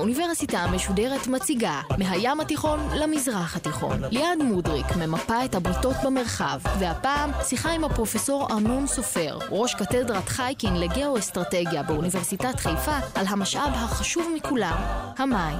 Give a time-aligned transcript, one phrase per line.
[0.00, 4.04] האוניברסיטה המשודרת מציגה מהים התיכון למזרח התיכון.
[4.10, 10.76] ליעד מודריק ממפה את הבריתות במרחב, והפעם שיחה עם הפרופסור ארנון סופר, ראש קתדרת חייקין
[10.76, 14.76] לגאו-אסטרטגיה באוניברסיטת חיפה, על המשאב החשוב מכולם,
[15.18, 15.56] המים.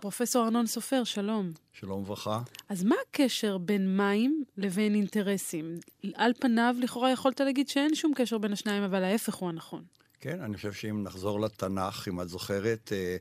[0.00, 1.52] פרופסור ארנון סופר, שלום.
[1.72, 2.40] שלום וברכה.
[2.68, 5.78] אז מה הקשר בין מים לבין אינטרסים?
[6.14, 9.82] על פניו, לכאורה יכולת להגיד שאין שום קשר בין השניים, אבל ההפך הוא הנכון.
[10.20, 13.16] כן, אני חושב שאם נחזור לתנ"ך, אם את זוכרת, אה,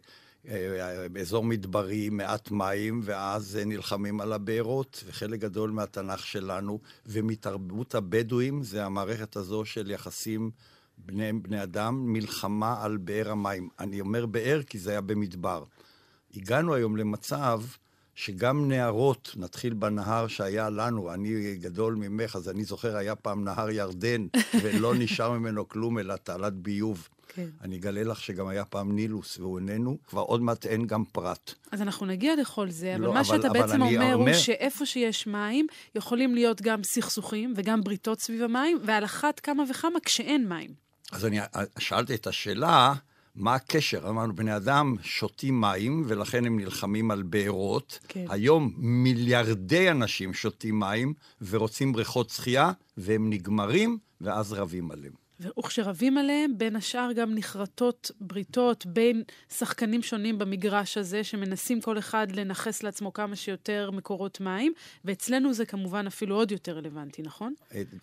[0.50, 8.64] אה, באזור מדברי, מעט מים, ואז נלחמים על הבארות, וחלק גדול מהתנ"ך שלנו, ומתרבות הבדואים,
[8.64, 10.52] זה המערכת הזו של יחסים
[10.98, 13.70] בני, בני אדם, מלחמה על באר המים.
[13.80, 15.64] אני אומר באר כי זה היה במדבר.
[16.36, 17.62] הגענו היום למצב
[18.16, 23.70] שגם נהרות, נתחיל בנהר שהיה לנו, אני גדול ממך, אז אני זוכר, היה פעם נהר
[23.70, 24.28] ירדן,
[24.64, 27.10] ולא נשאר ממנו כלום, אלא תעלת ביוב.
[27.28, 27.48] כן.
[27.62, 31.54] אני אגלה לך שגם היה פעם נילוס, והוא איננו, כבר עוד מעט אין גם פרט.
[31.72, 34.34] אז אנחנו נגיע לכל זה, אבל לא, מה אבל, שאתה אבל בעצם אומר, אומר הוא
[34.34, 40.00] שאיפה שיש מים, יכולים להיות גם סכסוכים וגם בריתות סביב המים, ועל אחת כמה וכמה
[40.00, 40.70] כשאין מים.
[41.12, 41.40] אז אני
[41.80, 42.94] שאלתי את השאלה,
[43.38, 44.10] מה הקשר?
[44.10, 48.00] אמרנו, בני אדם שותים מים, ולכן הם נלחמים על בארות.
[48.08, 48.26] כן.
[48.30, 55.14] היום מיליארדי אנשים שותים מים ורוצים בריכות שחייה, והם נגמרים, ואז רבים עליהם.
[55.40, 59.24] וכשרבים עליהם, בין השאר גם נחרטות בריתות בין
[59.58, 64.74] שחקנים שונים במגרש הזה, שמנסים כל אחד לנכס לעצמו כמה שיותר מקורות מים,
[65.06, 67.54] ואצלנו זה כמובן אפילו עוד יותר רלוונטי, נכון?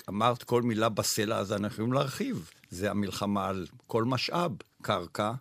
[0.08, 2.50] אמרת כל מילה בסלע, אז אנחנו יכולים להרחיב.
[2.70, 4.52] זה המלחמה על כל משאב,
[4.84, 5.32] קרקע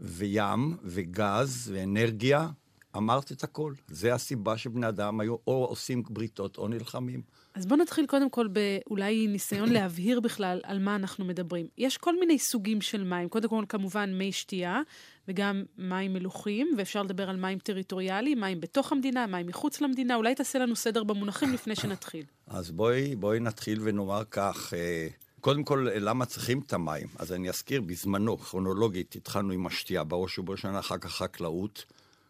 [0.00, 2.48] וים וגז ואנרגיה.
[2.96, 3.72] אמרת את הכל.
[3.88, 7.22] זה הסיבה שבני אדם היו או עושים בריתות או נלחמים.
[7.54, 11.66] אז בואו נתחיל קודם כל באולי ניסיון להבהיר בכלל על מה אנחנו מדברים.
[11.78, 13.28] יש כל מיני סוגים של מים.
[13.28, 14.80] קודם כל, כמובן, מי שתייה,
[15.28, 20.14] וגם מים מלוכים, ואפשר לדבר על מים טריטוריאליים, מים בתוך המדינה, מים מחוץ למדינה.
[20.14, 22.24] אולי תעשה לנו סדר במונחים לפני שנתחיל.
[22.46, 24.74] אז בואי, בואי נתחיל ונאמר כך.
[24.74, 25.08] אה,
[25.40, 27.06] קודם כל, למה צריכים את המים?
[27.16, 31.84] אז אני אזכיר, בזמנו, כרונולוגית, התחלנו עם השתייה, בראש ובראשונה, אחר כך חקלאות.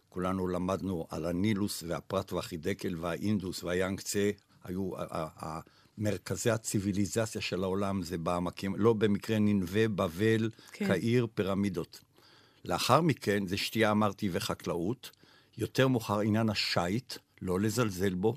[0.09, 4.31] כולנו למדנו על הנילוס והפרת והחידקל והאינדוס והיאנגצה,
[4.65, 4.91] היו
[5.99, 10.87] מרכזי הציוויליזציה של העולם, זה בעמקים, לא במקרה ננבה, בבל, כן.
[10.87, 12.01] קהיר, פירמידות.
[12.65, 15.11] לאחר מכן, זה שתייה, אמרתי, וחקלאות.
[15.59, 18.37] יותר מאוחר, עניין השיט, לא לזלזל בו,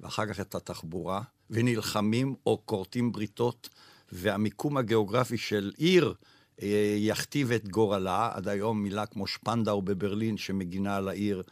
[0.00, 3.68] ואחר כך את התחבורה, ונלחמים או כורתים בריתות,
[4.14, 6.14] והמיקום הגיאוגרפי של עיר
[6.62, 8.30] אה, יכתיב את גורלה.
[8.34, 11.42] עד היום מילה כמו שפנדאו בברלין, שמגינה על העיר,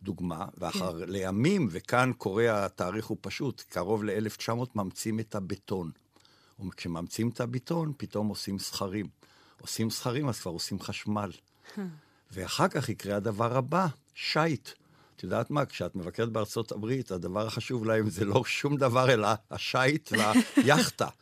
[0.00, 1.12] דוגמה, ואחר כן.
[1.12, 5.90] לימים, וכאן קורה, התאריך הוא פשוט, קרוב ל-1900 ממציאים את הבטון.
[6.68, 9.06] וכשממציאים את הבטון, פתאום עושים סכרים.
[9.60, 11.30] עושים סכרים, אז כבר עושים חשמל.
[12.30, 14.68] ואחר כך יקרה הדבר הבא, שיט.
[15.16, 19.28] את יודעת מה, כשאת מבקרת בארצות הברית, הדבר החשוב להם זה לא שום דבר, אלא
[19.50, 21.08] השיט והיאכטה.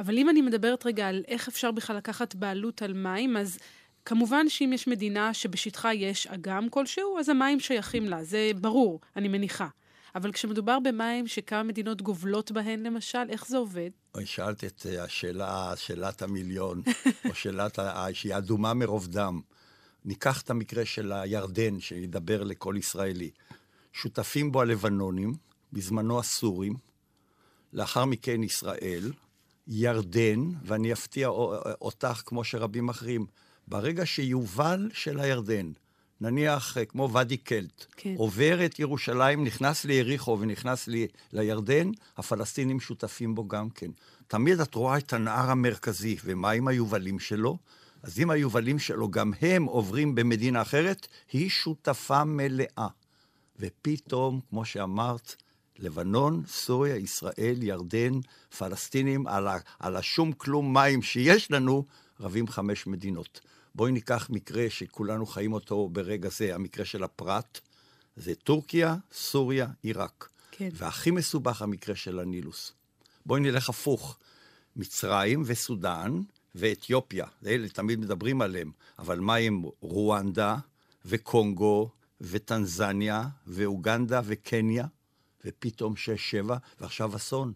[0.00, 3.58] אבל אם אני מדברת רגע על איך אפשר בכלל לקחת בעלות על מים, אז
[4.04, 9.28] כמובן שאם יש מדינה שבשטחה יש אגם כלשהו, אז המים שייכים לה, זה ברור, אני
[9.28, 9.68] מניחה.
[10.14, 13.90] אבל כשמדובר במים שכמה מדינות גובלות בהן, למשל, איך זה עובד?
[14.14, 16.82] אוי, שאלת את אה, השאלה, שאלת המיליון,
[17.28, 17.78] או שאלת,
[18.12, 19.40] שהיא אדומה מרוב דם.
[20.04, 23.30] ניקח את המקרה של הירדן, שידבר לכל ישראלי.
[23.92, 25.34] שותפים בו הלבנונים,
[25.72, 26.74] בזמנו הסורים,
[27.72, 29.10] לאחר מכן ישראל,
[29.70, 31.28] ירדן, ואני אפתיע
[31.80, 33.26] אותך כמו שרבים אחרים,
[33.68, 35.72] ברגע שיובל של הירדן,
[36.20, 38.14] נניח אה, כמו ואדי קלט, כן.
[38.16, 43.90] עובר את ירושלים, נכנס ליריחו ונכנס לי, לירדן, הפלסטינים שותפים בו גם כן.
[44.26, 47.58] תמיד את רואה את הנהר המרכזי, ומה עם היובלים שלו?
[48.02, 52.88] אז אם היובלים שלו גם הם עוברים במדינה אחרת, היא שותפה מלאה.
[53.60, 55.36] ופתאום, כמו שאמרת,
[55.80, 58.12] לבנון, סוריה, ישראל, ירדן,
[58.58, 61.84] פלסטינים, על, ה, על השום כלום מים שיש לנו,
[62.20, 63.40] רבים חמש מדינות.
[63.74, 67.60] בואי ניקח מקרה שכולנו חיים אותו ברגע זה, המקרה של הפרט,
[68.16, 70.28] זה טורקיה, סוריה, עיראק.
[70.50, 70.68] כן.
[70.72, 72.72] והכי מסובך המקרה של הנילוס.
[73.26, 74.18] בואי נלך הפוך.
[74.76, 76.20] מצרים וסודאן
[76.54, 80.56] ואתיופיה, אלה תמיד מדברים עליהם, אבל מה עם רואנדה
[81.04, 81.90] וקונגו
[82.20, 84.86] וטנזניה ואוגנדה וקניה?
[85.44, 87.52] ופתאום שש-שבע, ועכשיו אסון.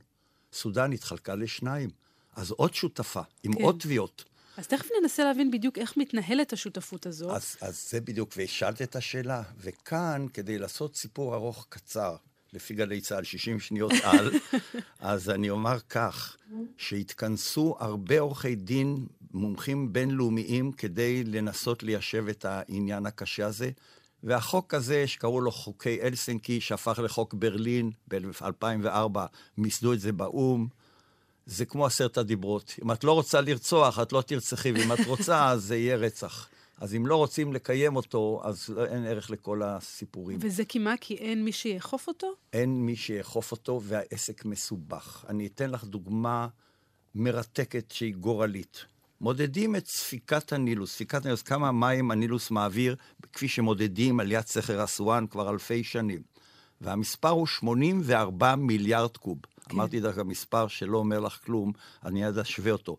[0.52, 1.90] סודאן התחלקה לשניים.
[2.36, 3.62] אז עוד שותפה, עם כן.
[3.62, 4.24] עוד תביעות.
[4.56, 7.36] אז תכף ננסה להבין בדיוק איך מתנהלת השותפות הזאת.
[7.36, 9.42] אז, אז זה בדיוק, והשאלת את השאלה.
[9.58, 12.16] וכאן, כדי לעשות סיפור ארוך קצר,
[12.52, 14.30] לפי גלי צה"ל, 60 שניות על,
[15.00, 16.36] אז אני אומר כך,
[16.76, 23.70] שהתכנסו הרבה עורכי דין, מומחים בינלאומיים, כדי לנסות ליישב את העניין הקשה הזה.
[24.24, 29.18] והחוק הזה, שקראו לו חוקי אלסנקי, שהפך לחוק ברלין ב-2004,
[29.58, 30.68] מיסדו את זה באו"ם.
[31.46, 32.74] זה כמו עשרת הדיברות.
[32.84, 36.48] אם את לא רוצה לרצוח, את לא תרצחי, ואם את רוצה, אז זה יהיה רצח.
[36.78, 40.38] אז אם לא רוצים לקיים אותו, אז אין ערך לכל הסיפורים.
[40.40, 40.94] וזה מה?
[41.00, 42.32] כי אין מי שיאכוף אותו?
[42.52, 45.24] אין מי שיאכוף אותו, והעסק מסובך.
[45.28, 46.48] אני אתן לך דוגמה
[47.14, 48.84] מרתקת שהיא גורלית.
[49.24, 52.96] מודדים את ספיקת הנילוס, ספיקת הנילוס, כמה מים הנילוס מעביר,
[53.32, 56.22] כפי שמודדים על יד סכר אסואן כבר אלפי שנים.
[56.80, 59.38] והמספר הוא 84 מיליארד קוב.
[59.42, 59.74] כן.
[59.74, 61.72] אמרתי דרך המספר שלא אומר לך כלום,
[62.04, 62.96] אני עד אשווה אותו.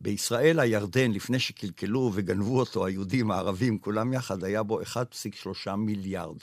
[0.00, 6.38] בישראל הירדן, לפני שקלקלו וגנבו אותו, היהודים, הערבים, כולם יחד, היה בו 1.3 מיליארד.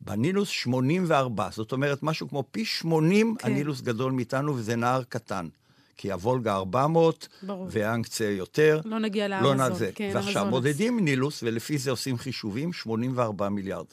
[0.00, 3.50] בנילוס 84, זאת אומרת, משהו כמו פי 80 כן.
[3.50, 5.48] הנילוס גדול מאיתנו, וזה נהר קטן.
[5.96, 7.28] כי הוולגה 400,
[7.68, 8.80] ואנקציה יותר.
[8.84, 9.58] לא נגיע לאמזון.
[9.58, 9.90] לא נזה.
[9.94, 13.86] כן, ועכשיו, מודדים נילוס, ולפי זה עושים חישובים, 84 מיליארד.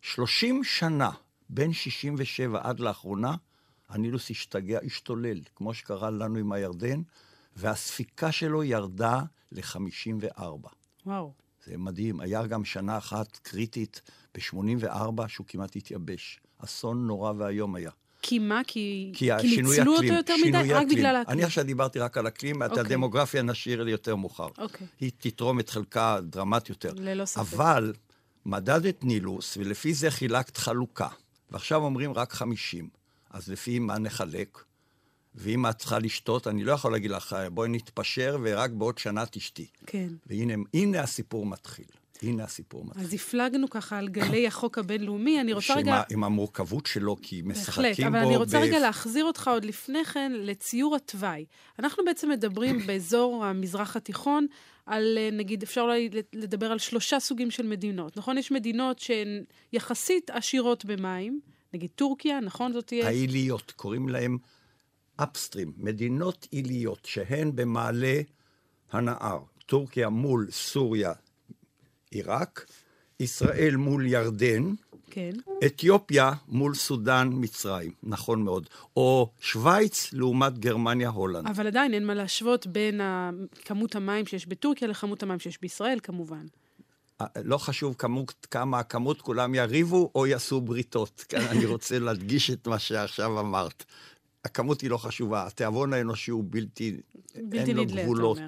[0.00, 1.10] 30 שנה,
[1.48, 3.34] בין 67 עד לאחרונה,
[3.88, 7.02] הנילוס השתגע, השתולל, כמו שקרה לנו עם הירדן,
[7.56, 9.20] והספיקה שלו ירדה
[9.52, 10.68] ל-54.
[11.06, 11.32] וואו.
[11.66, 12.20] זה מדהים.
[12.20, 14.02] היה גם שנה אחת קריטית
[14.34, 16.40] ב-84 שהוא כמעט התייבש.
[16.58, 17.90] אסון נורא ואיום היה.
[18.22, 18.60] כי מה?
[18.66, 20.58] כי, כי, כי ניצלו אותו יותר מדי?
[20.58, 20.88] רק אקלים.
[20.88, 21.38] בגלל האקלים.
[21.38, 22.70] אני עכשיו דיברתי רק על אקלים, את okay.
[22.70, 22.86] אוקיי.
[22.86, 24.48] הדמוגרפיה נשאיר לי יותר מאוחר.
[24.48, 24.62] Okay.
[24.62, 24.86] אוקיי.
[25.00, 26.92] היא תתרום את חלקה דרמט יותר.
[26.96, 27.38] ללא ספק.
[27.38, 27.92] אבל
[28.46, 31.08] מדדת נילוס, ולפי זה חילקת חלוקה.
[31.50, 32.88] ועכשיו אומרים רק 50.
[33.30, 34.58] אז לפי מה נחלק?
[35.34, 39.66] ואם את צריכה לשתות, אני לא יכול להגיד לך, בואי נתפשר ורק בעוד שנה תשתי.
[39.86, 40.08] כן.
[40.26, 41.86] והנה הסיפור מתחיל.
[42.22, 43.02] הנה הסיפור מתחיל.
[43.02, 46.02] אז הפלגנו ככה על גלי החוק הבינלאומי, אני רוצה רגע...
[46.10, 47.88] עם המורכבות שלו, כי משחקים בו...
[47.88, 51.44] בהחלט, אבל אני רוצה רגע להחזיר אותך עוד לפני כן לציור התוואי.
[51.78, 54.46] אנחנו בעצם מדברים באזור המזרח התיכון
[54.86, 58.38] על, אה, נגיד, אפשר אולי לדבר על שלושה סוגים של מדינות, נכון?
[58.38, 61.40] יש מדינות שהן יחסית עשירות במים,
[61.74, 62.72] נגיד טורקיה, נכון?
[62.72, 63.06] זאת תהיה...
[63.06, 64.38] העיליות, קוראים להן
[65.16, 68.20] אפסטרים, מדינות עיליות, שהן במעלה
[68.92, 69.38] הנהר.
[69.66, 71.12] טורקיה מול סוריה,
[72.12, 72.66] עיראק,
[73.20, 74.72] ישראל מול ירדן,
[75.10, 75.32] כן.
[75.66, 78.68] אתיופיה מול סודאן, מצרים, נכון מאוד.
[78.96, 81.46] או שווייץ לעומת גרמניה, הולנד.
[81.46, 83.00] אבל עדיין אין מה להשוות בין
[83.64, 86.46] כמות המים שיש בטורקיה לכמות המים שיש בישראל, כמובן.
[87.20, 91.24] אה, לא חשוב כמות, כמה הכמות, כולם יריבו או יעשו בריתות.
[91.28, 93.84] כן, אני רוצה להדגיש את מה שעכשיו אמרת.
[94.44, 96.96] הכמות היא לא חשובה, התיאבון האנושי הוא בלתי,
[97.34, 98.38] בלתי אין לו גבולות.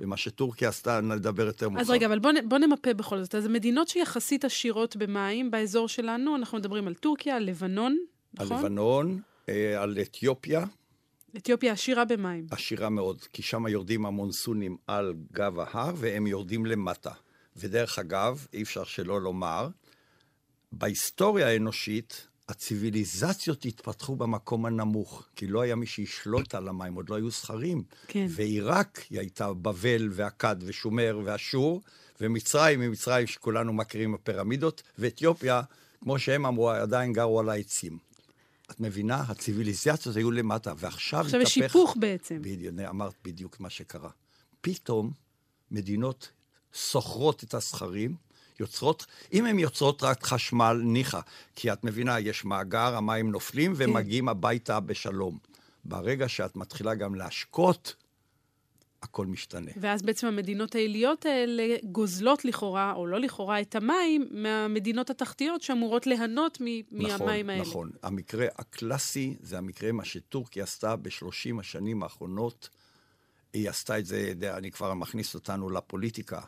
[0.00, 1.82] ומה שטורקיה עשתה, נדבר יותר מאוחר.
[1.82, 3.34] אז רגע, אבל בוא, בוא נמפה בכל זאת.
[3.34, 7.98] אז מדינות שיחסית עשירות במים באזור שלנו, אנחנו מדברים על טורקיה, על לבנון,
[8.34, 8.56] נכון?
[8.56, 10.64] על לבנון, אה, על אתיופיה.
[11.36, 12.46] אתיופיה עשירה במים.
[12.50, 17.12] עשירה מאוד, כי שם יורדים המונסונים על גב ההר, והם יורדים למטה.
[17.56, 19.68] ודרך אגב, אי אפשר שלא לומר,
[20.72, 27.14] בהיסטוריה האנושית, הציוויליזציות התפתחו במקום הנמוך, כי לא היה מי שישלוט על המים, עוד לא
[27.14, 27.82] היו זכרים.
[28.06, 28.26] כן.
[28.30, 31.82] ועיראק היא הייתה בבל והכד ושומר ואשור,
[32.20, 35.62] ומצרים היא מצרים שכולנו מכירים בפירמידות, ואתיופיה,
[36.00, 37.98] כמו שהם אמרו, עדיין גרו על העצים.
[38.70, 39.24] את מבינה?
[39.28, 42.38] הציוויליזציות היו למטה, ועכשיו עכשיו יש היפוך בעצם.
[42.42, 44.10] בדיוק, אמרת בדיוק מה שקרה.
[44.60, 45.12] פתאום
[45.70, 46.30] מדינות
[46.74, 48.14] סוחרות את הסכרים,
[48.60, 51.20] יוצרות, אם הן יוצרות רק חשמל, ניחא.
[51.56, 53.82] כי את מבינה, יש מאגר, המים נופלים כן.
[53.90, 55.38] ומגיעים הביתה בשלום.
[55.84, 57.94] ברגע שאת מתחילה גם להשקות,
[59.02, 59.70] הכל משתנה.
[59.76, 66.06] ואז בעצם המדינות העיליות האלה גוזלות לכאורה, או לא לכאורה, את המים מהמדינות התחתיות שאמורות
[66.06, 67.60] ליהנות מ- נכון, מהמים האלה.
[67.62, 67.90] נכון, נכון.
[68.02, 72.68] המקרה הקלאסי זה המקרה, מה שטורקיה עשתה בשלושים השנים האחרונות.
[73.52, 76.40] היא עשתה את זה, אני כבר מכניס אותנו לפוליטיקה.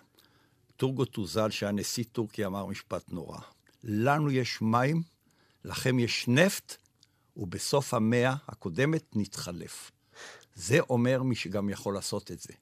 [0.77, 3.39] טורגו טוזל, שהיה נשיא טורקיה, אמר משפט נורא.
[3.85, 5.03] לנו יש מים,
[5.65, 6.77] לכם יש נפט,
[7.37, 9.91] ובסוף המאה הקודמת נתחלף.
[10.55, 12.53] זה אומר מי שגם יכול לעשות את זה.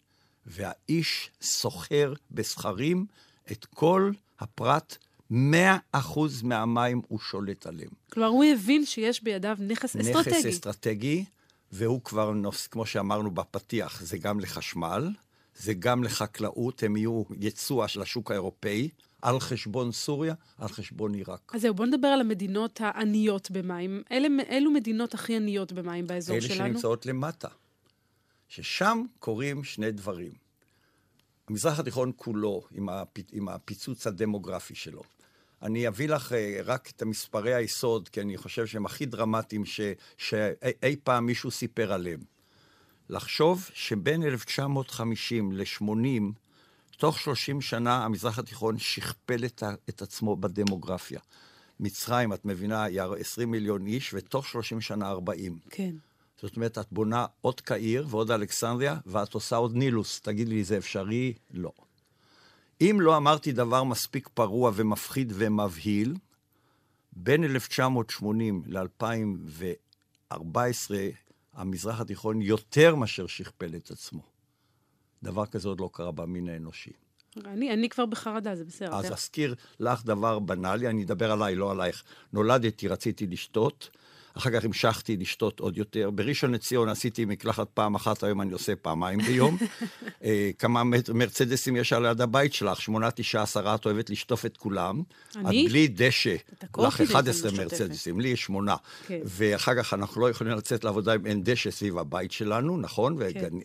[0.46, 3.06] והאיש סוחר בסכרים
[3.52, 4.96] את כל הפרט,
[5.30, 7.90] מאה אחוז מהמים הוא שולט עליהם.
[8.12, 10.30] כלומר, הוא הבין שיש בידיו נכס אסטרטגי.
[10.30, 11.24] נכס אסטרטגי,
[11.72, 15.10] והוא כבר, נוס, כמו שאמרנו בפתיח, זה גם לחשמל,
[15.56, 18.88] זה גם לחקלאות, הם יהיו יצוא של השוק האירופאי,
[19.22, 21.52] על חשבון סוריה, על חשבון עיראק.
[21.54, 24.02] אז זהו, בואו נדבר על המדינות העניות במים.
[24.12, 26.60] אלה, אילו מדינות הכי עניות במים באזור אלה שלנו?
[26.60, 27.48] אלה שנמצאות למטה.
[28.48, 30.32] ששם קורים שני דברים.
[31.48, 33.18] המזרח התיכון כולו, עם, הפ...
[33.32, 35.02] עם הפיצוץ הדמוגרפי שלו.
[35.62, 39.80] אני אביא לך אה, רק את מספרי היסוד, כי אני חושב שהם הכי דרמטיים ש-
[40.16, 42.20] שאי פעם מישהו סיפר עליהם.
[43.08, 46.22] לחשוב שבין 1950 ל-80,
[46.98, 51.20] תוך 30 שנה המזרח התיכון שכפל את, ה- את עצמו בדמוגרפיה.
[51.80, 55.58] מצרים, את מבינה, היא 20 מיליון איש, ותוך 30 שנה 40.
[55.70, 55.94] כן.
[56.42, 60.20] זאת אומרת, את בונה עוד קהיר ועוד אלכסנדריה, ואת עושה עוד נילוס.
[60.20, 61.32] תגיד לי, זה אפשרי?
[61.50, 61.72] לא.
[62.80, 66.14] אם לא אמרתי דבר מספיק פרוע ומפחיד ומבהיל,
[67.12, 70.36] בין 1980 ל-2014,
[71.54, 74.22] המזרח התיכון יותר מאשר שכפל את עצמו.
[75.22, 76.90] דבר כזה עוד לא קרה במין האנושי.
[77.44, 78.94] אני, אני כבר בחרדה, זה בסדר.
[78.94, 82.04] אז אזכיר לך דבר בנאלי, אני אדבר עליי, לא עלייך.
[82.32, 83.90] נולדתי, רציתי לשתות,
[84.36, 86.10] אחר כך המשכתי לשתות עוד יותר.
[86.10, 89.56] בראשון לציון עשיתי מקלחת פעם אחת, היום אני עושה פעמיים ביום.
[90.24, 94.46] אה, כמה מר- מרצדסים יש על יד הבית שלך, שמונה, תשעה, עשרה, את אוהבת לשטוף
[94.46, 95.02] את כולם.
[95.36, 95.66] אני?
[95.66, 96.34] את בלי דשא.
[96.34, 97.80] לך הקורקינט 11 אני משתפת.
[97.80, 98.76] מרצדסים, לי יש שמונה.
[99.06, 99.20] כן.
[99.24, 103.16] ואחר כך אנחנו לא יכולים לצאת לעבודה אם אין דשא סביב הבית שלנו, נכון?
[103.18, 103.60] וגני-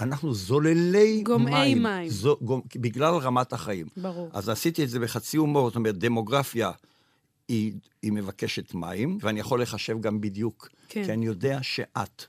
[0.00, 1.32] אנחנו זוללי כן.
[1.32, 2.08] גומעי מים.
[2.08, 3.86] זו, גומ, בגלל רמת החיים.
[3.96, 4.30] ברור.
[4.32, 6.70] אז עשיתי את זה בחצי הומור, זאת אומרת, דמוגרפיה
[7.48, 10.68] היא, היא מבקשת מים, ואני יכול לחשב גם בדיוק.
[10.88, 11.04] כן.
[11.04, 12.24] כי אני יודע שאת,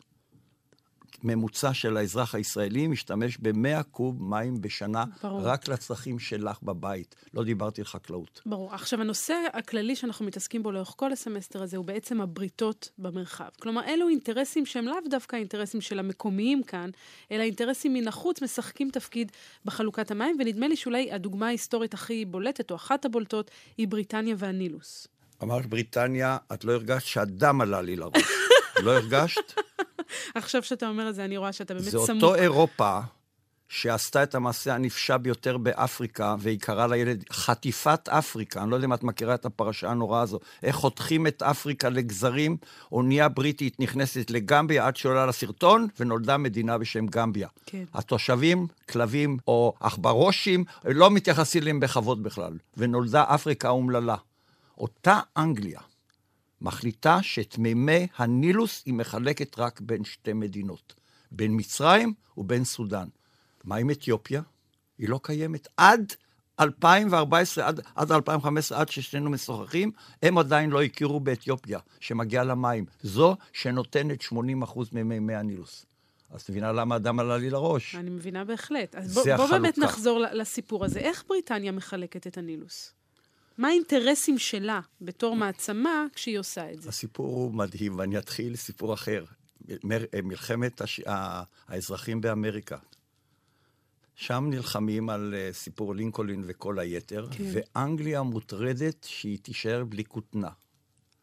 [1.23, 5.41] ממוצע של האזרח הישראלי, משתמש ב-100 קוב מים בשנה, ברור.
[5.41, 7.15] רק לצרכים שלך בבית.
[7.33, 8.41] לא דיברתי על חקלאות.
[8.45, 8.73] ברור.
[8.73, 13.49] עכשיו, הנושא הכללי שאנחנו מתעסקים בו לאורך כל הסמסטר הזה הוא בעצם הבריתות במרחב.
[13.61, 16.89] כלומר, אלו אינטרסים שהם לאו דווקא אינטרסים של המקומיים כאן,
[17.31, 19.31] אלא אינטרסים מן החוץ משחקים תפקיד
[19.65, 25.07] בחלוקת המים, ונדמה לי שאולי הדוגמה ההיסטורית הכי בולטת, או אחת הבולטות, היא בריטניה והנילוס.
[25.43, 28.23] אמרת בריטניה, את לא הרגשת שהדם עלה לי לראש.
[28.83, 29.53] לא הרגשת?
[30.35, 32.23] עכשיו שאתה אומר את זה, אני רואה שאתה באמת זה סמוך.
[32.23, 32.99] אותו אירופה
[33.69, 38.63] שעשתה את המעשה הנפשע ביותר באפריקה, והיא קראה לילד חטיפת אפריקה.
[38.63, 40.39] אני לא יודע אם את מכירה את הפרשה הנוראה הזו.
[40.63, 42.57] איך חותכים את אפריקה לגזרים,
[42.91, 47.47] אונייה בריטית נכנסת לגמביה עד שעולה לסרטון, ונולדה מדינה בשם גמביה.
[47.65, 47.83] כן.
[47.93, 52.53] התושבים, כלבים או עכברושים, לא מתייחסים אליהם בכבוד בכלל.
[52.77, 54.15] ונולדה אפריקה האומללה.
[54.77, 55.79] אותה אנגליה
[56.61, 60.93] מחליטה שאת מימי הנילוס היא מחלקת רק בין שתי מדינות,
[61.31, 63.07] בין מצרים ובין סודאן.
[63.63, 64.41] מה עם אתיופיה?
[64.97, 65.67] היא לא קיימת.
[65.77, 66.13] עד
[66.59, 69.91] 2014, עד, עד 2015, עד ששנינו משוחחים,
[70.23, 72.85] הם עדיין לא הכירו באתיופיה, שמגיעה למים.
[73.01, 74.33] זו שנותנת 80%
[74.91, 75.85] ממימי הנילוס.
[76.29, 77.95] אז את מבינה למה הדם עלה לי לראש?
[77.95, 78.95] אני מבינה בהחלט.
[78.95, 79.77] אז בוא, בוא באמת.
[79.77, 80.99] נחזור לסיפור הזה.
[80.99, 82.93] איך בריטניה מחלקת את הנילוס?
[83.59, 86.89] מה האינטרסים שלה בתור מעצמה כשהיא עושה את זה?
[86.89, 89.25] הסיפור הוא מדהים, ואני אתחיל סיפור אחר.
[89.83, 91.01] מר- מלחמת הש...
[91.67, 92.77] האזרחים באמריקה.
[94.15, 97.43] שם נלחמים על אה, סיפור לינקולין וכל היתר, כן.
[97.53, 100.49] ואנגליה מוטרדת שהיא תישאר בלי כותנה.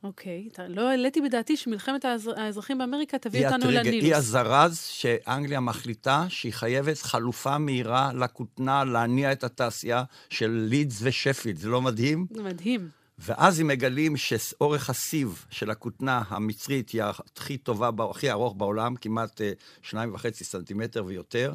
[0.07, 4.05] אוקיי, לא העליתי בדעתי שמלחמת האזר- האזרחים באמריקה תביא אותנו הטריגר- לנילוס.
[4.05, 11.57] היא הזרז שאנגליה מחליטה שהיא חייבת חלופה מהירה לכותנה, להניע את התעשייה של לידס ושפילד.
[11.59, 12.27] זה לא מדהים?
[12.31, 12.89] זה מדהים.
[13.19, 17.03] ואז הם מגלים שאורך הסיב של הכותנה המצרית היא
[17.37, 21.55] הכי טובה, הכי ארוך בעולם, כמעט אה, שניים וחצי סנטימטר ויותר,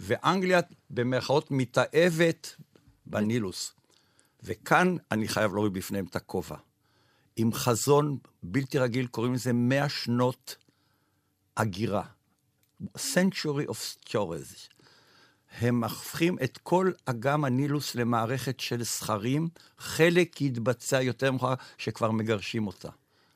[0.00, 2.54] ואנגליה במרכאות מתאהבת
[3.06, 3.72] בנילוס.
[4.42, 6.56] וכאן אני חייב להוריד בפניהם את הכובע.
[7.38, 10.56] עם חזון בלתי רגיל, קוראים לזה 100 שנות
[11.56, 12.02] הגירה.
[12.96, 14.68] Century of Stories.
[15.60, 22.66] הם הופכים את כל אגם הנילוס למערכת של סכרים, חלק יתבצע יותר מאוחר, שכבר מגרשים
[22.66, 22.88] אותה.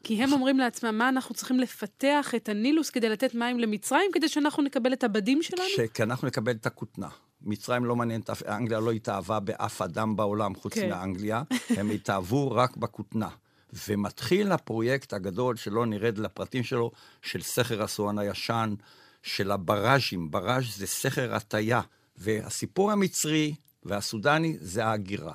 [0.04, 4.28] כי הם אומרים לעצמם, מה אנחנו צריכים לפתח את הנילוס כדי לתת מים למצרים, כדי
[4.28, 5.68] שאנחנו נקבל את הבדים שלנו?
[5.76, 5.80] ש...
[5.94, 7.08] כי אנחנו נקבל את הכותנה.
[7.42, 10.90] מצרים לא מעניינת, אנגליה לא התאהבה באף אדם בעולם חוץ כן.
[10.90, 13.28] מאנגליה, הם התאהבו רק בכותנה.
[13.88, 16.90] ומתחיל הפרויקט הגדול, שלא נרד לפרטים שלו,
[17.22, 18.74] של סכר אסואן הישן,
[19.22, 20.30] של הבראז'ים.
[20.30, 21.80] בראז' זה סכר הטיה.
[22.16, 25.32] והסיפור המצרי והסודני זה ההגירה.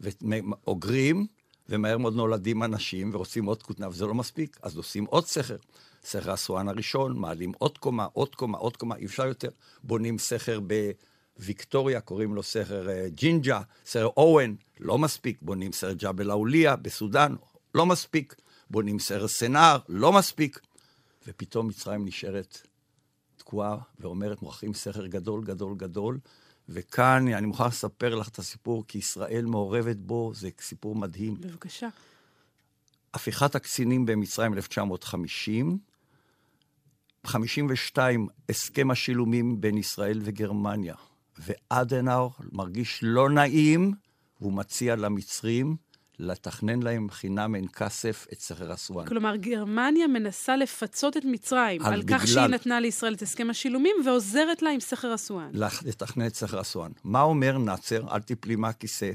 [0.00, 1.26] ואוגרים,
[1.68, 5.56] ומהר מאוד נולדים אנשים ורוצים עוד כותנה, וזה לא מספיק, אז עושים עוד סכר.
[6.04, 9.48] סכר אסואן הראשון, מעלים עוד קומה, עוד קומה, עוד קומה, אי אפשר יותר.
[9.82, 10.60] בונים סכר
[11.38, 15.38] בוויקטוריה, קוראים לו סכר אה, ג'ינג'ה, סכר אוהן, לא מספיק.
[15.42, 17.34] בונים סכר ג'בל אאוליה בסודאן,
[17.74, 18.34] לא מספיק.
[18.70, 20.60] בונים סכר סנאר, לא מספיק.
[21.26, 22.66] ופתאום מצרים נשארת
[23.36, 26.18] תקועה ואומרת, מוכרחים סכר גדול, גדול, גדול.
[26.68, 31.40] וכאן אני מוכרח לספר לך את הסיפור, כי ישראל מעורבת בו, זה סיפור מדהים.
[31.40, 31.88] בבקשה.
[33.14, 35.78] הפיכת הקצינים במצרים 1950,
[37.26, 40.94] 52, הסכם השילומים בין ישראל וגרמניה.
[41.38, 43.92] ואדנאור מרגיש לא נעים,
[44.40, 45.76] והוא מציע למצרים
[46.18, 49.06] לתכנן להם חינם אין כסף את סכר אסואן.
[49.06, 53.50] כלומר, גרמניה מנסה לפצות את מצרים על, על כך בגלל- שהיא נתנה לישראל את הסכם
[53.50, 55.50] השילומים ועוזרת לה עם סכר אסואן.
[55.84, 56.92] לתכנן את סכר אסואן.
[57.04, 58.14] מה אומר נאצר?
[58.14, 59.10] אל תיפלי מהכיסא.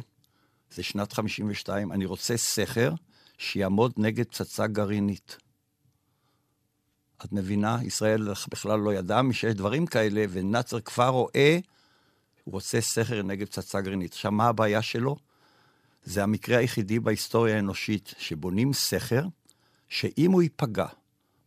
[0.72, 2.92] זה שנת 52, אני רוצה סכר
[3.38, 5.38] שיעמוד נגד פצצה גרעינית.
[7.26, 7.78] את מבינה?
[7.84, 11.60] ישראל בכלל לא ידעה שיש דברים כאלה, ונאצר כבר רואה,
[12.44, 14.12] הוא רוצה סכר נגד פצצה גרעינית.
[14.14, 15.16] עכשיו, מה הבעיה שלו?
[16.06, 19.24] זה המקרה היחידי בהיסטוריה האנושית שבונים סכר,
[19.90, 20.86] שאם הוא ייפגע,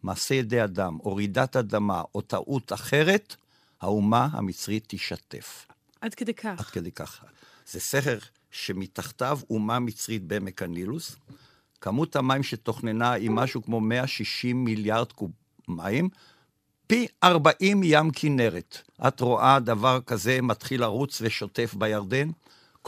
[0.03, 3.37] מעשה ידי אדם, או רעידת אדמה, או טעות אחרת,
[3.81, 5.67] האומה המצרית תשתף.
[6.01, 6.59] עד כדי כך.
[6.59, 7.25] עד כדי כך.
[7.67, 8.19] זה סכר
[8.51, 11.17] שמתחתיו אומה מצרית בעמק הנילוס.
[11.81, 15.31] כמות המים שתוכננה היא משהו כמו 160 מיליארד קוב
[15.69, 16.09] מים,
[16.87, 18.79] פי 40 ים כנרת.
[19.09, 22.31] את רואה דבר כזה מתחיל לרוץ ושוטף בירדן?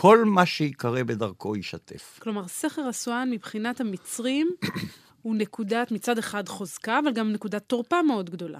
[0.00, 2.19] כל מה שיקרה בדרכו ישתף.
[2.23, 4.50] כלומר, סכר אסואן מבחינת המצרים
[5.23, 8.59] הוא נקודת, מצד אחד חוזקה, אבל גם נקודת תורפה מאוד גדולה.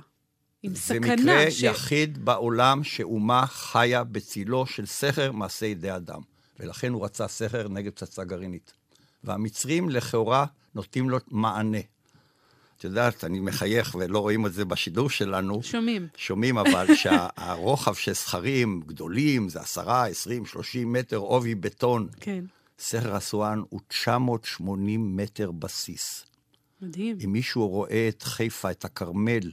[0.62, 1.62] עם זה סכנה מקרה ש...
[1.62, 6.21] יחיד בעולם שאומה חיה בצילו של סכר מעשה ידי אדם.
[6.61, 8.73] ולכן הוא רצה סכר נגד פצצה גרעינית.
[9.25, 11.78] והמצרים לכאורה נותנים לו מענה.
[12.78, 15.62] את יודעת, אני מחייך ולא רואים את זה בשידור שלנו.
[15.62, 16.08] שומעים.
[16.16, 22.08] שומעים אבל שהרוחב של סכרים גדולים זה עשרה, עשרים, שלושים מטר עובי בטון.
[22.20, 22.44] כן,
[22.78, 26.25] סכר אסואן הוא 980 מטר בסיס.
[26.82, 27.18] מדהים.
[27.25, 29.50] אם מישהו רואה את חיפה, את הכרמל,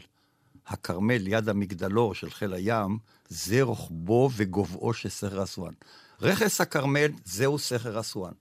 [0.67, 2.98] הכרמל ליד המגדלור של חיל הים,
[3.29, 5.74] זה רוחבו וגובהו של סכר אסואן.
[6.22, 8.34] רכס הכרמל, זהו סכר אסואן.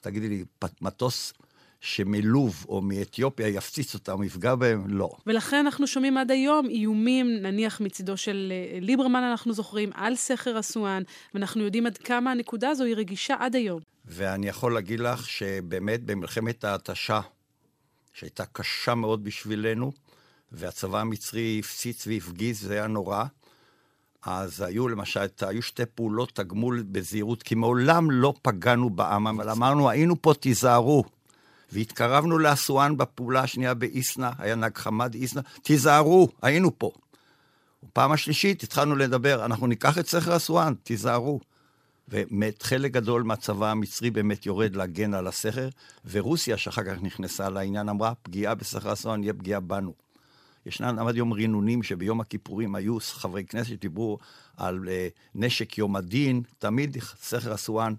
[0.00, 0.44] תגידי לי,
[0.80, 1.32] מטוס
[1.82, 4.84] שמלוב או מאתיופיה יפציץ אותם, יפגע בהם?
[4.86, 5.10] לא.
[5.26, 10.60] ולכן אנחנו שומעים עד היום איומים, נניח מצידו של אה, ליברמן, אנחנו זוכרים, על סכר
[10.60, 11.02] אסואן,
[11.34, 13.80] ואנחנו יודעים עד כמה הנקודה הזו היא רגישה עד היום.
[14.04, 17.20] ואני יכול להגיד לך שבאמת במלחמת ההתשה,
[18.12, 19.92] שהייתה קשה מאוד בשבילנו,
[20.52, 23.24] והצבא המצרי הפציץ והפגיז, זה היה נורא.
[24.22, 29.90] אז היו למשל, היו שתי פעולות תגמול בזהירות, כי מעולם לא פגענו בעם, אבל אמרנו,
[29.90, 31.04] היינו פה, תיזהרו.
[31.72, 36.90] והתקרבנו לאסואן בפעולה השנייה באיסנה, היה נהג חמד איסנה, תיזהרו, היינו פה.
[37.92, 41.40] פעם השלישית התחלנו לדבר, אנחנו ניקח את סכר אסואן, תיזהרו.
[42.08, 45.68] ובאמת חלק גדול מהצבא המצרי באמת יורד להגן על הסכר,
[46.10, 49.92] ורוסיה, שאחר כך נכנסה לעניין, אמרה, פגיעה בסכר אסואן יהיה פגיעה בנו.
[50.66, 54.18] ישנם עד יום רינונים שביום הכיפורים היו חברי כנסת שדיברו
[54.56, 54.88] על uh,
[55.34, 57.94] נשק יום הדין, תמיד סכר אסואן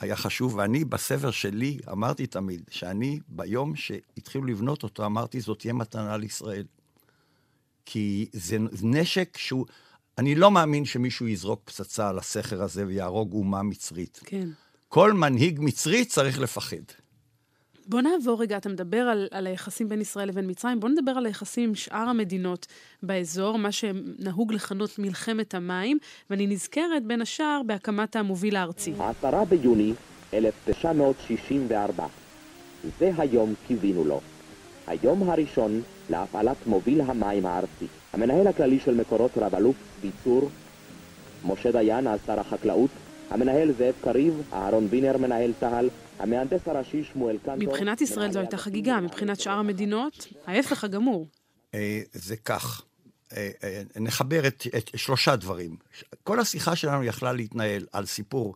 [0.00, 5.72] היה חשוב, ואני בספר שלי אמרתי תמיד, שאני ביום שהתחילו לבנות אותו, אמרתי, זאת תהיה
[5.72, 6.64] מתנה לישראל.
[7.86, 9.66] כי זה נשק שהוא...
[10.18, 14.20] אני לא מאמין שמישהו יזרוק פצצה על הסכר הזה ויהרוג אומה מצרית.
[14.24, 14.48] כן.
[14.88, 16.76] כל מנהיג מצרי צריך לפחד.
[17.88, 21.26] בוא נעבור רגע, אתה מדבר על, על היחסים בין ישראל לבין מצרים, בוא נדבר על
[21.26, 22.66] היחסים עם שאר המדינות
[23.02, 25.98] באזור, מה שנהוג לכנות מלחמת המים,
[26.30, 28.92] ואני נזכרת בין השאר בהקמת המוביל הארצי.
[29.20, 29.92] 10 ביוני
[30.34, 32.06] 1964.
[32.98, 34.20] זה היום קיווינו לו.
[34.86, 37.86] היום הראשון להפעלת מוביל המים הארצי.
[38.12, 40.50] המנהל הכללי של מקורות רב-אלוף ביצור,
[41.46, 42.90] משה דיין, אז שר החקלאות,
[43.30, 47.68] המנהל זאב קריב, אהרון וינר, מנהל צה"ל, המהנדס הראשי שמואל קנטור...
[47.68, 51.28] מבחינת ישראל זו הייתה חגיגה, מבחינת שאר המדינות, ההפך הגמור.
[51.74, 52.82] אה, זה כך.
[53.36, 55.76] אה, אה, נחבר את, את שלושה דברים.
[56.22, 58.54] כל השיחה שלנו יכלה להתנהל על סיפור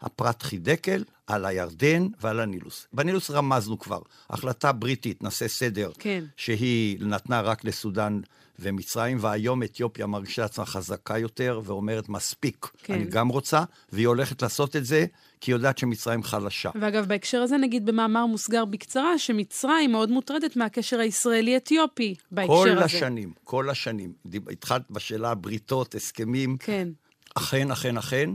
[0.00, 2.86] הפרת חידקל, על הירדן ועל הנילוס.
[2.92, 6.24] בנילוס רמזנו כבר, החלטה בריטית, נעשה סדר, כן.
[6.36, 8.20] שהיא נתנה רק לסודאן
[8.58, 12.94] ומצרים, והיום אתיופיה מרגישה עצמה חזקה יותר ואומרת, מספיק, כן.
[12.94, 15.06] אני גם רוצה, והיא הולכת לעשות את זה,
[15.40, 16.70] כי היא יודעת שמצרים חלשה.
[16.80, 22.84] ואגב, בהקשר הזה נגיד במאמר מוסגר בקצרה, שמצרים מאוד מוטרדת מהקשר הישראלי-אתיופי בהקשר כל הזה.
[22.84, 24.12] השנים, כל השנים.
[24.50, 26.56] התחלת בשאלה בריתות, הסכמים.
[26.56, 26.88] כן.
[27.34, 28.30] אכן, אכן, אכן.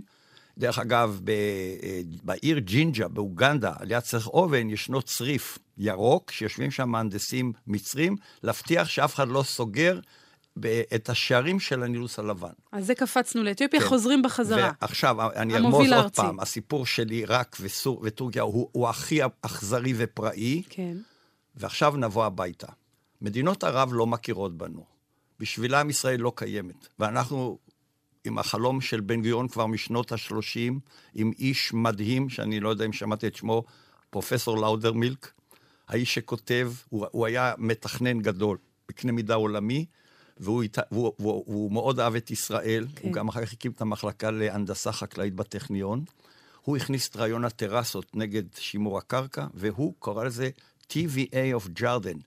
[0.60, 6.72] דרך אגב, ב, אה, בעיר ג'ינג'ה, באוגנדה, על יד צריך אובן, ישנו צריף ירוק, שיושבים
[6.72, 10.00] שם מהנדסים מצרים, להבטיח שאף אחד לא סוגר
[10.60, 12.50] ב- את השערים של הנילוס הלבן.
[12.72, 13.88] אז זה קפצנו לאתיופיה, כן.
[13.88, 14.72] חוזרים בחזרה.
[14.82, 16.16] ועכשיו, אני ארמוז עוד.
[16.16, 20.98] פעם, הסיפור של עיראק וסור, וטורקיה הוא, הוא הכי אכזרי ופראי, כן.
[21.56, 22.68] ועכשיו נבוא הביתה.
[23.22, 24.84] מדינות ערב לא מכירות בנו.
[25.40, 26.88] בשבילם ישראל לא קיימת.
[27.00, 27.58] ואנחנו
[28.26, 30.74] עם החלום של בן גוריון כבר משנות ה-30,
[31.16, 33.64] עם איש מדהים, שאני לא יודע אם שמעתי את שמו,
[34.10, 35.32] פרופסור לאודרמילק,
[35.88, 38.58] האיש שכותב, הוא, הוא היה מתכנן גדול
[38.90, 39.86] בקנה מידה עולמי,
[40.38, 43.08] והוא, והוא, והוא, והוא מאוד אהב את ישראל, כן.
[43.08, 46.04] הוא גם אחר כך הקים את המחלקה להנדסה חקלאית בטכניון.
[46.62, 50.50] הוא הכניס את רעיון הטרסות נגד שימור הקרקע, והוא קורא לזה
[50.92, 52.18] TVA of Jordan.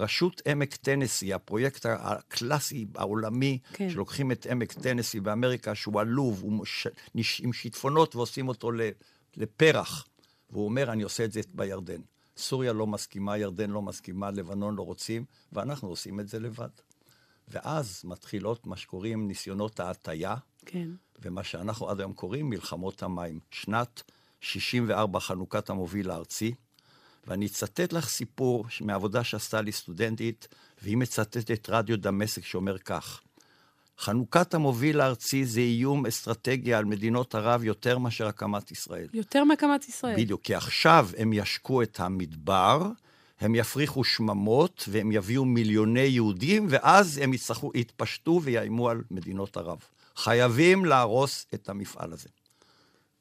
[0.00, 3.90] רשות עמק טנסי, הפרויקט הקלאסי העולמי, כן.
[3.90, 6.86] שלוקחים את עמק טנסי באמריקה, שהוא עלוב, הוא מש...
[7.42, 8.70] עם שיטפונות ועושים אותו
[9.36, 10.06] לפרח.
[10.50, 12.00] והוא אומר, אני עושה את זה בירדן.
[12.36, 16.68] סוריה לא מסכימה, ירדן לא מסכימה, לבנון לא רוצים, ואנחנו עושים את זה לבד.
[17.48, 20.34] ואז מתחילות מה שקוראים ניסיונות ההטייה,
[20.66, 20.88] כן.
[21.22, 23.40] ומה שאנחנו עד היום קוראים מלחמות המים.
[23.50, 24.02] שנת
[24.40, 26.54] 64, חנוכת המוביל הארצי,
[27.26, 30.48] ואני אצטט לך סיפור מעבודה שעשתה לי סטודנטית,
[30.82, 33.20] והיא מצטטת רדיו דמשק שאומר כך:
[33.98, 39.08] חנוכת המוביל הארצי זה איום אסטרטגי על מדינות ערב יותר מאשר הקמת ישראל.
[39.12, 40.16] יותר מהקמת ישראל.
[40.16, 42.90] בדיוק, כי עכשיו הם ישקו את המדבר,
[43.40, 49.78] הם יפריחו שממות והם יביאו מיליוני יהודים, ואז הם יצטרכו, יתפשטו ויאיימו על מדינות ערב.
[50.16, 52.28] חייבים להרוס את המפעל הזה.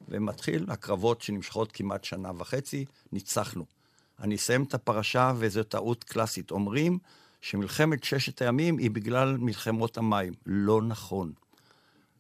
[0.08, 3.79] ומתחיל הקרבות שנמשכות כמעט שנה וחצי, ניצחנו.
[4.22, 6.52] אני אסיים את הפרשה, וזו טעות קלאסית.
[6.52, 7.00] אומרים
[7.42, 10.34] שמלחמת ששת הימים היא בגלל מלחמות המים.
[10.46, 11.32] לא נכון.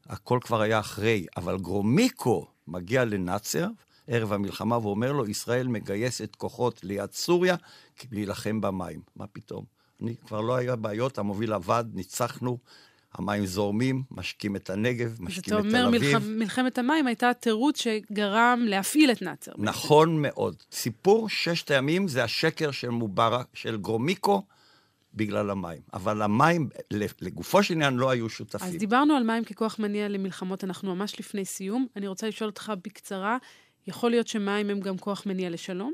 [0.05, 3.67] הכל כבר היה אחרי, אבל גרומיקו מגיע לנאצר,
[4.07, 7.55] ערב המלחמה, ואומר לו, ישראל מגייסת כוחות ליד סוריה
[8.11, 9.01] להילחם במים.
[9.15, 9.65] מה פתאום?
[10.01, 12.57] אני, כבר לא היה בעיות, המוביל עבד, ניצחנו,
[13.13, 15.75] המים זורמים, משקים את הנגב, משקים את תל אביב.
[15.75, 16.21] אז אתה אומר, מלח...
[16.27, 19.51] מלחמת המים הייתה התירוץ שגרם להפעיל את נאצר.
[19.57, 20.21] נכון בעצם.
[20.21, 20.55] מאוד.
[20.71, 24.43] סיפור ששת הימים זה השקר של מובארק, של גרומיקו,
[25.13, 25.81] בגלל המים.
[25.93, 26.69] אבל המים,
[27.21, 28.67] לגופו של עניין, לא היו שותפים.
[28.67, 31.87] אז דיברנו על מים ככוח מניע למלחמות, אנחנו ממש לפני סיום.
[31.95, 33.37] אני רוצה לשאול אותך בקצרה,
[33.87, 35.93] יכול להיות שמים הם גם כוח מניע לשלום?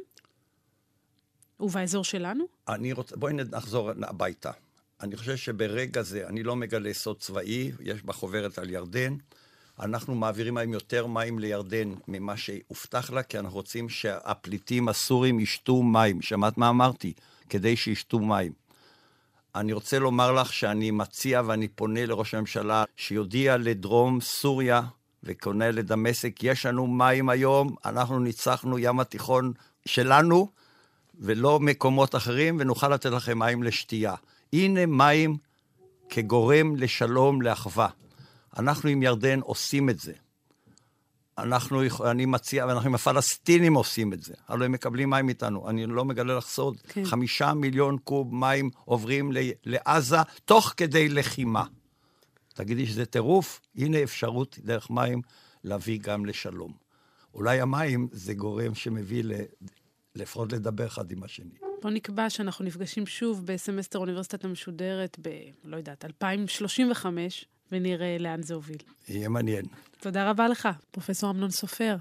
[1.59, 2.45] ובאזור שלנו?
[2.67, 4.51] אני רוצה, בואי נחזור הביתה.
[5.05, 9.15] אני חושב שברגע זה, אני לא מגלה סוד צבאי, יש בחוברת על ירדן.
[9.79, 15.83] אנחנו מעבירים היום יותר מים לירדן ממה שהובטח לה, כי אנחנו רוצים שהפליטים הסורים ישתו
[15.83, 16.21] מים.
[16.21, 17.13] שמעת מה אמרתי?
[17.49, 18.53] כדי שישתו מים.
[19.55, 24.81] אני רוצה לומר לך שאני מציע ואני פונה לראש הממשלה שיודיע לדרום סוריה
[25.23, 29.53] וקונה לדמשק, יש לנו מים היום, אנחנו ניצחנו ים התיכון
[29.85, 30.49] שלנו
[31.19, 34.15] ולא מקומות אחרים, ונוכל לתת לכם מים לשתייה.
[34.55, 35.37] הנה מים
[36.09, 37.89] כגורם לשלום, לאחווה.
[38.59, 40.13] אנחנו עם ירדן עושים את זה.
[41.37, 44.33] אנחנו, אני מציע, ואנחנו עם הפלסטינים עושים את זה.
[44.47, 45.69] הלוא הם מקבלים מים איתנו.
[45.69, 46.77] אני לא מגלה לך סוד.
[46.81, 47.05] כן.
[47.05, 49.31] חמישה מיליון קוב מים עוברים
[49.65, 51.63] לעזה תוך כדי לחימה.
[52.53, 53.61] תגידי שזה טירוף?
[53.75, 55.21] הנה אפשרות דרך מים
[55.63, 56.71] להביא גם לשלום.
[57.33, 59.31] אולי המים זה גורם שמביא ל...
[60.15, 61.55] לפחות לדבר אחד עם השני.
[61.85, 65.29] בוא נקבע שאנחנו נפגשים שוב בסמסטר אוניברסיטה המשודרת ב...
[65.63, 68.77] לא יודעת, 2035, ונראה לאן זה הוביל.
[69.09, 69.65] יהיה מעניין.
[69.99, 71.95] תודה רבה לך, פרופ' ארנון סופר,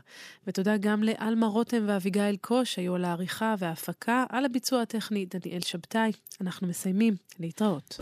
[0.46, 6.12] ותודה גם לאלמה רותם ואביגיל קוש, היו על העריכה וההפקה, על הביצוע הטכני דניאל שבתאי.
[6.40, 7.98] אנחנו מסיימים, להתראות.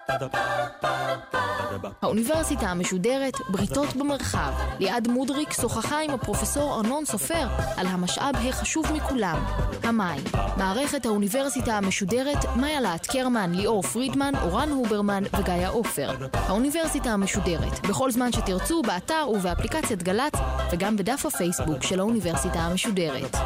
[2.02, 4.52] האוניברסיטה המשודרת בריתות במרחב.
[4.78, 9.44] ליעד מודריק שוחחה עם הפרופסור ארנון סופר על המשאב החשוב מכולם,
[9.82, 10.24] המים.
[10.56, 16.10] מערכת האוניברסיטה המשודרת, מאיה להט קרמן, ליאור פרידמן, אורן הוברמן וגיא עופר.
[16.32, 20.34] האוניברסיטה המשודרת, בכל זמן שתרצו, באתר ובאפליקציית גל"צ,
[20.72, 23.36] וגם בדף הפייסבוק של האוניברסיטה המשודרת.